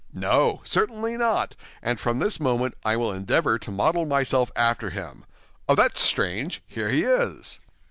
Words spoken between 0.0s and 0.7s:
No,